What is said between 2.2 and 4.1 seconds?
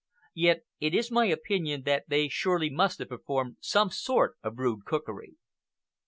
surely must have performed some